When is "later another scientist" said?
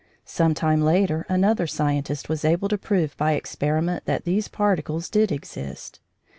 0.81-2.27